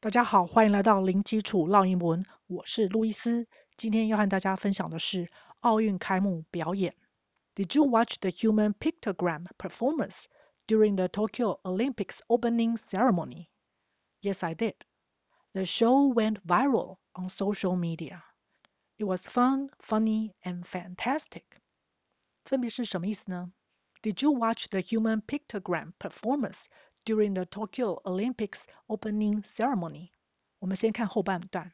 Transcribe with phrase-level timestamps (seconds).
[0.00, 3.46] 大家好，欢迎来到零基础绕英文，我是路易斯。
[3.76, 6.94] 今天要和大家分享的是奥运开幕表演。
[7.54, 10.24] Did you watch the human pictogram performance
[10.66, 13.48] during the Tokyo Olympics opening ceremony?
[14.22, 14.74] Yes, I did.
[15.52, 18.22] The show went viral on social media.
[18.98, 21.44] It was fun, funny, and fantastic.
[22.44, 23.52] 分别是什么意思呢？
[24.02, 26.66] Did you watch the human pictogram performance
[27.05, 30.09] during the Tokyo Olympics opening ceremony.
[30.59, 31.71] 我们先看后半段，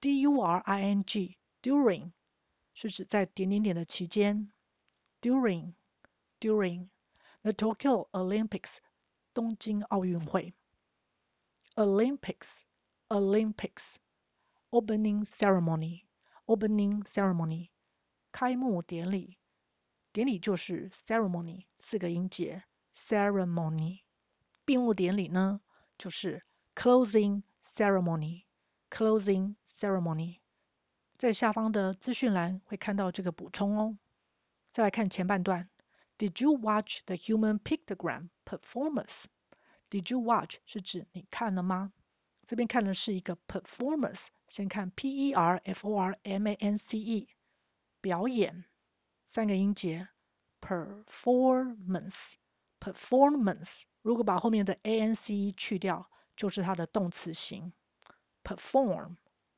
[0.00, 2.12] during during
[2.74, 4.52] 是指在点点点的期间，
[5.20, 5.74] during
[6.40, 6.88] during
[7.42, 8.78] the Tokyo Olympics
[9.32, 10.52] 东京奥运会，
[11.74, 12.62] Olympics
[13.08, 13.94] Olympics
[14.70, 16.02] opening ceremony
[16.46, 17.70] opening ceremony
[18.30, 19.38] 开幕典礼，
[20.12, 24.02] 典礼就是 ceremony 四个音节 ceremony。
[24.66, 25.60] 闭幕典礼呢，
[25.98, 30.38] 就是 closing ceremony，closing ceremony，
[31.18, 33.98] 在下方的资讯栏会看到这个补充哦。
[34.70, 35.68] 再来看前半段，
[36.18, 41.92] Did you watch the human pictogram performance？Did you watch 是指你看了吗？
[42.46, 47.28] 这边看的是一个 performance，先看 P E R F O R M A N C E，
[48.00, 48.64] 表演，
[49.28, 50.08] 三个音节，
[50.60, 52.34] performance。
[52.80, 57.72] performance 如果把后面的 ance 去掉，就是它的动词形
[58.42, 59.16] perform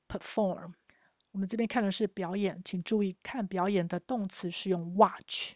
[0.09, 0.75] perform。
[1.31, 5.55] 我们这边看的是表演，请注意看表演的动词是用 watch，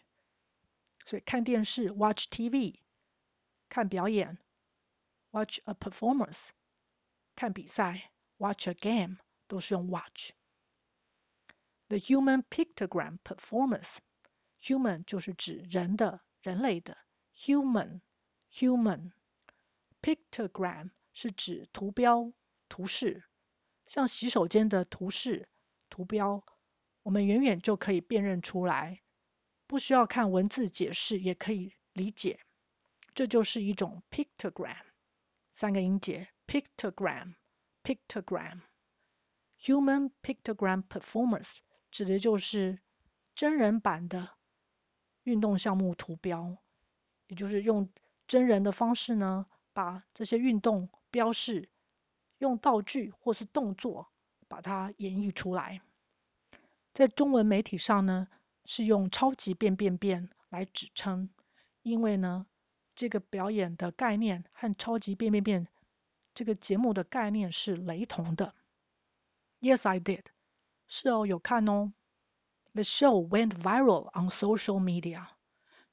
[1.05, 2.79] 所以看电视 watch TV，
[3.69, 4.37] 看表演
[5.31, 6.49] watch a performance，
[7.35, 16.97] 看比赛 watch a game 都是用 watch。The human pictogram performance，human 就是指人的、人类的。
[17.36, 18.00] Human,
[18.52, 19.10] human,
[20.00, 22.32] pictogram 是指图标、
[22.68, 23.24] 图示，
[23.86, 25.48] 像洗手间的图示、
[25.90, 26.44] 图标，
[27.02, 29.02] 我们远远就可以辨认出来，
[29.66, 32.40] 不需要看文字解释也可以理解，
[33.14, 34.84] 这就是一种 pictogram。
[35.52, 37.34] 三个音节，pictogram,
[37.82, 38.60] pictogram,
[39.58, 41.58] human pictogram performance
[41.90, 42.80] 指的就是
[43.34, 44.30] 真人版的
[45.24, 46.58] 运动项目图标。
[47.34, 47.88] 就是用
[48.26, 51.68] 真人的方式呢，把这些运动标示
[52.38, 54.08] 用道具或是动作
[54.48, 55.80] 把它演绎出来。
[56.92, 58.28] 在中文媒体上呢，
[58.64, 61.28] 是用超级变变变来指称，
[61.82, 62.46] 因为呢，
[62.94, 65.68] 这个表演的概念和超级变变变
[66.34, 68.54] 这个节目的概念是雷同的。
[69.60, 70.24] Yes, I did.
[70.86, 71.92] 是哦，有看哦。
[72.74, 75.28] The show went viral on social media.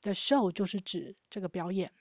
[0.02, 1.92] The show 就是指这个表演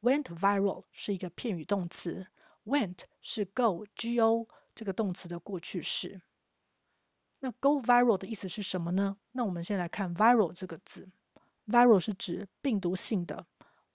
[0.00, 2.28] ，went viral 是一个片语动词
[2.64, 6.22] ，went 是 go，G-O 这个动词的过去式。
[7.40, 9.16] 那 go viral 的意思是什么呢？
[9.32, 11.08] 那我们先来看 viral 这个字
[11.66, 13.44] ，viral 是指病毒性的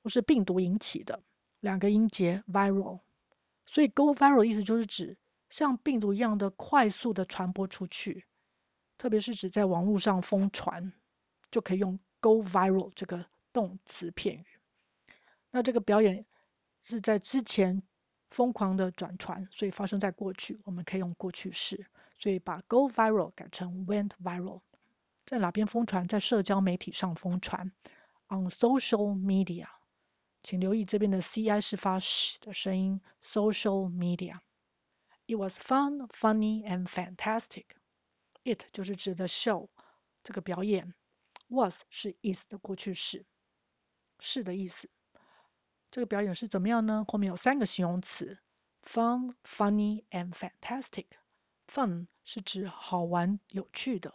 [0.04, 1.24] 或是病毒引起的，
[1.62, 3.00] 两个音节 viral，
[3.66, 5.16] 所以 go viral 意思就是指
[5.50, 8.26] 像病毒一样的快速的传播出去，
[8.98, 10.92] 特别是指在网络上疯传，
[11.50, 13.26] 就可以用 go viral 这个。
[13.58, 14.46] 动词片语，
[15.50, 16.28] 那这个表演
[16.84, 17.82] 是在之前
[18.30, 21.88] 疯狂的转传，所以发生在过去，我们可以用过去式，
[22.20, 24.62] 所以把 go viral 改成 went viral。
[25.26, 26.08] 在哪边疯传？
[26.08, 27.72] 在社交媒体上疯传
[28.28, 29.70] ，on social media。
[30.44, 34.40] 请留意这边的 ci 是发 sh 的声音，social media。
[35.26, 37.66] It was fun, funny and fantastic.
[38.44, 39.70] It 就是指的 show
[40.24, 40.94] 这个表演
[41.48, 43.26] ，was 是 is 的过去式。
[44.20, 44.90] 是的意思。
[45.90, 47.06] 这个表演是怎么样呢？
[47.08, 48.40] 后面有三个形容词
[48.84, 51.06] ：fun、funny and fantastic。
[51.68, 54.14] fun 是指好玩、有趣的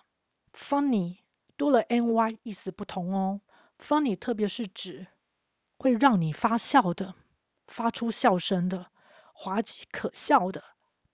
[0.52, 1.18] ；funny
[1.56, 3.40] 多了 ny 意思不同哦。
[3.78, 5.06] funny 特别是指
[5.78, 7.14] 会让你发笑的、
[7.66, 8.90] 发出笑声的、
[9.32, 10.62] 滑稽可笑的、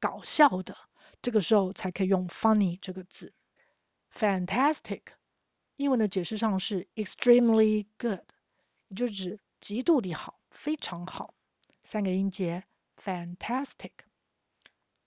[0.01, 0.77] 搞笑的，
[1.23, 3.33] 这个时候才可以用 funny 这个字。
[4.13, 5.03] fantastic
[5.77, 8.21] 英文的解释上是 extremely good。
[8.89, 11.35] 也就指极度的好，非常好。
[11.85, 12.65] 三个音节
[13.03, 13.93] ，fantastic。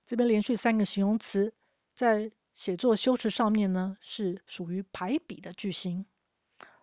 [0.05, 1.53] 这边连续三个形容词，
[1.93, 6.05] 在写作修辞上面呢，是属于排比的句型，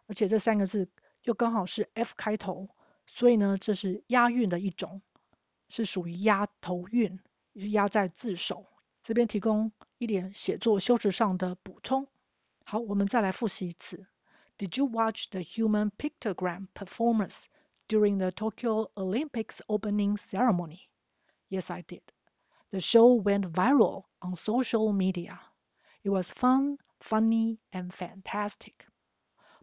[0.06, 0.88] 而且这三个字
[1.22, 2.68] 又刚好是 F 开头，
[3.06, 5.02] 所以呢，这是押韵的一种，
[5.68, 7.20] 是属于押头韵，
[7.54, 8.66] 是押在字首。
[9.02, 12.06] 这边提供一点写作修辞上的补充。
[12.64, 14.06] 好，我们再来复习一次。
[14.57, 17.47] Did you watch the human pictogram performance
[17.87, 20.89] during the Tokyo Olympics opening ceremony?
[21.49, 22.01] Yes, I did.
[22.71, 25.39] The show went viral on social media.
[26.03, 28.73] It was fun, funny, and fantastic.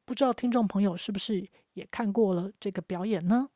[0.05, 3.49] 不知道听众朋友是不是也看过了这个表演呢？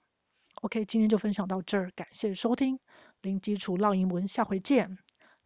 [0.62, 2.78] OK，今天就分享到这儿，感谢收听
[3.22, 4.98] 零基础绕英文，下回见。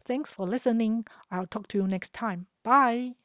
[0.05, 1.05] Thanks for listening.
[1.29, 2.45] I'll talk to you next time.
[2.63, 3.22] Bye.